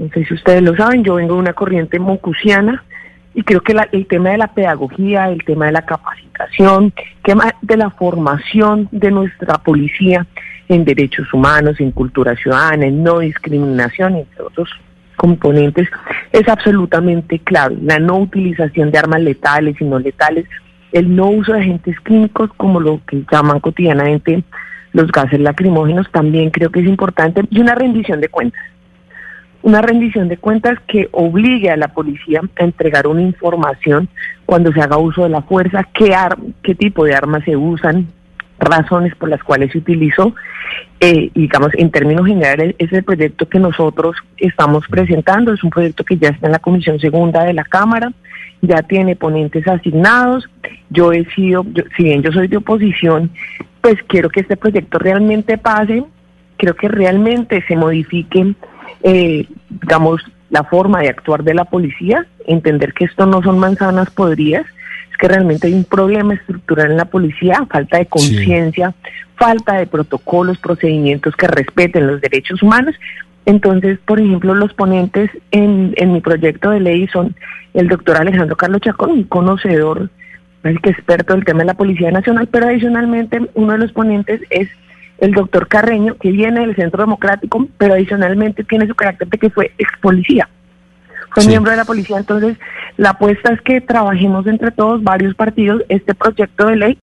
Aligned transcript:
No 0.00 0.08
sé 0.14 0.24
si 0.24 0.32
ustedes 0.32 0.62
lo 0.62 0.74
saben, 0.74 1.04
yo 1.04 1.16
vengo 1.16 1.34
de 1.34 1.40
una 1.40 1.52
corriente 1.52 1.98
moncusiana 1.98 2.82
y 3.34 3.42
creo 3.42 3.60
que 3.60 3.76
el 3.92 4.06
tema 4.06 4.30
de 4.30 4.38
la 4.38 4.54
pedagogía, 4.54 5.28
el 5.28 5.44
tema 5.44 5.66
de 5.66 5.72
la 5.72 5.82
capacitación, 5.82 6.94
el 6.96 7.22
tema 7.22 7.54
de 7.60 7.76
la 7.76 7.90
formación 7.90 8.88
de 8.92 9.10
nuestra 9.10 9.58
policía 9.58 10.26
en 10.68 10.86
derechos 10.86 11.30
humanos, 11.34 11.78
en 11.80 11.90
cultura 11.90 12.34
ciudadana, 12.34 12.86
en 12.86 13.02
no 13.02 13.18
discriminación, 13.18 14.16
entre 14.16 14.42
otros 14.42 14.70
componentes, 15.16 15.86
es 16.32 16.48
absolutamente 16.48 17.38
clave. 17.38 17.76
La 17.82 17.98
no 17.98 18.20
utilización 18.20 18.90
de 18.90 18.98
armas 18.98 19.20
letales 19.20 19.78
y 19.82 19.84
no 19.84 19.98
letales, 19.98 20.46
el 20.92 21.14
no 21.14 21.26
uso 21.26 21.52
de 21.52 21.60
agentes 21.60 22.00
químicos 22.00 22.48
como 22.56 22.80
lo 22.80 23.02
que 23.06 23.22
llaman 23.30 23.60
cotidianamente 23.60 24.44
los 24.94 25.12
gases 25.12 25.40
lacrimógenos, 25.40 26.10
también 26.10 26.48
creo 26.48 26.70
que 26.70 26.80
es 26.80 26.86
importante, 26.86 27.42
y 27.50 27.60
una 27.60 27.74
rendición 27.74 28.22
de 28.22 28.28
cuentas 28.28 28.62
una 29.62 29.82
rendición 29.82 30.28
de 30.28 30.38
cuentas 30.38 30.78
que 30.86 31.08
obligue 31.12 31.70
a 31.70 31.76
la 31.76 31.88
policía 31.88 32.40
a 32.58 32.64
entregar 32.64 33.06
una 33.06 33.22
información 33.22 34.08
cuando 34.46 34.72
se 34.72 34.80
haga 34.80 34.96
uso 34.96 35.24
de 35.24 35.28
la 35.28 35.42
fuerza, 35.42 35.86
qué, 35.94 36.16
qué 36.62 36.74
tipo 36.74 37.04
de 37.04 37.14
armas 37.14 37.44
se 37.44 37.56
usan, 37.56 38.08
razones 38.58 39.14
por 39.16 39.28
las 39.28 39.42
cuales 39.42 39.72
se 39.72 39.78
utilizó. 39.78 40.34
Eh, 41.00 41.30
digamos, 41.34 41.70
en 41.74 41.90
términos 41.90 42.26
generales, 42.26 42.74
ese 42.78 43.02
proyecto 43.02 43.48
que 43.48 43.58
nosotros 43.58 44.16
estamos 44.36 44.86
presentando 44.88 45.52
es 45.52 45.64
un 45.64 45.70
proyecto 45.70 46.04
que 46.04 46.18
ya 46.18 46.28
está 46.28 46.46
en 46.46 46.52
la 46.52 46.58
Comisión 46.58 47.00
Segunda 47.00 47.44
de 47.44 47.54
la 47.54 47.64
Cámara, 47.64 48.12
ya 48.60 48.82
tiene 48.82 49.16
ponentes 49.16 49.66
asignados. 49.66 50.48
Yo 50.90 51.12
he 51.12 51.24
sido, 51.34 51.64
si 51.96 52.04
bien 52.04 52.22
yo 52.22 52.32
soy 52.32 52.48
de 52.48 52.58
oposición, 52.58 53.30
pues 53.80 53.96
quiero 54.06 54.28
que 54.28 54.40
este 54.40 54.56
proyecto 54.56 54.98
realmente 54.98 55.56
pase, 55.56 56.04
creo 56.56 56.74
que 56.74 56.88
realmente 56.88 57.64
se 57.66 57.76
modifiquen 57.76 58.56
eh, 59.02 59.46
digamos, 59.70 60.22
la 60.50 60.64
forma 60.64 61.00
de 61.00 61.08
actuar 61.08 61.44
de 61.44 61.54
la 61.54 61.64
policía, 61.64 62.26
entender 62.46 62.92
que 62.92 63.04
esto 63.04 63.26
no 63.26 63.42
son 63.42 63.58
manzanas 63.58 64.10
podridas, 64.10 64.66
es 65.10 65.16
que 65.16 65.28
realmente 65.28 65.68
hay 65.68 65.74
un 65.74 65.84
problema 65.84 66.34
estructural 66.34 66.90
en 66.90 66.96
la 66.96 67.04
policía, 67.04 67.64
falta 67.70 67.98
de 67.98 68.06
conciencia, 68.06 68.94
falta 69.36 69.74
de 69.74 69.86
protocolos, 69.86 70.58
procedimientos 70.58 71.36
que 71.36 71.46
respeten 71.46 72.06
los 72.06 72.20
derechos 72.20 72.62
humanos. 72.62 72.94
Entonces, 73.46 73.98
por 74.04 74.20
ejemplo, 74.20 74.54
los 74.54 74.74
ponentes 74.74 75.30
en, 75.50 75.94
en 75.96 76.12
mi 76.12 76.20
proyecto 76.20 76.70
de 76.70 76.80
ley 76.80 77.06
son 77.08 77.34
el 77.72 77.88
doctor 77.88 78.16
Alejandro 78.16 78.56
Carlos 78.56 78.80
Chacón, 78.82 79.10
un 79.10 79.24
conocedor, 79.24 80.10
el 80.62 80.80
que 80.80 80.90
experto 80.90 81.34
del 81.34 81.44
tema 81.44 81.60
de 81.60 81.66
la 81.66 81.74
Policía 81.74 82.10
Nacional, 82.10 82.48
pero 82.48 82.66
adicionalmente 82.66 83.40
uno 83.54 83.72
de 83.72 83.78
los 83.78 83.92
ponentes 83.92 84.42
es 84.50 84.68
el 85.20 85.32
doctor 85.32 85.68
Carreño, 85.68 86.16
que 86.16 86.30
viene 86.30 86.60
del 86.60 86.74
Centro 86.74 87.02
Democrático, 87.02 87.68
pero 87.78 87.94
adicionalmente 87.94 88.64
tiene 88.64 88.86
su 88.86 88.94
carácter 88.94 89.28
de 89.28 89.38
que 89.38 89.50
fue 89.50 89.72
ex 89.78 89.90
policía. 90.00 90.48
Fue 91.32 91.46
miembro 91.46 91.70
de 91.70 91.76
la 91.76 91.84
policía, 91.84 92.18
entonces 92.18 92.56
la 92.96 93.10
apuesta 93.10 93.52
es 93.52 93.60
que 93.60 93.80
trabajemos 93.80 94.46
entre 94.48 94.72
todos, 94.72 95.02
varios 95.04 95.34
partidos, 95.36 95.84
este 95.88 96.14
proyecto 96.14 96.66
de 96.66 96.76
ley 96.76 96.98